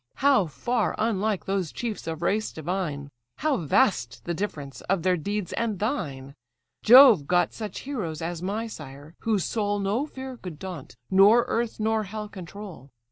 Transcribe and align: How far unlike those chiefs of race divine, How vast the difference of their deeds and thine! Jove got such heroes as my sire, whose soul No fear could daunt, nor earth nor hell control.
How 0.15 0.47
far 0.47 0.95
unlike 0.97 1.45
those 1.45 1.71
chiefs 1.71 2.07
of 2.07 2.23
race 2.23 2.51
divine, 2.51 3.11
How 3.37 3.57
vast 3.57 4.25
the 4.25 4.33
difference 4.33 4.81
of 4.89 5.03
their 5.03 5.15
deeds 5.15 5.53
and 5.53 5.77
thine! 5.77 6.33
Jove 6.81 7.27
got 7.27 7.53
such 7.53 7.81
heroes 7.81 8.19
as 8.19 8.41
my 8.41 8.65
sire, 8.65 9.13
whose 9.19 9.43
soul 9.45 9.77
No 9.77 10.07
fear 10.07 10.37
could 10.37 10.57
daunt, 10.57 10.95
nor 11.11 11.43
earth 11.47 11.79
nor 11.79 12.05
hell 12.05 12.27
control. 12.27 12.89